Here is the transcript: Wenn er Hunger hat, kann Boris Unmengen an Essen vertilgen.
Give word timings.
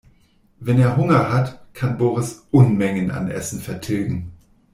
Wenn 0.59 0.79
er 0.79 0.97
Hunger 0.97 1.31
hat, 1.31 1.75
kann 1.75 1.99
Boris 1.99 2.47
Unmengen 2.49 3.11
an 3.11 3.29
Essen 3.29 3.59
vertilgen. 3.61 4.31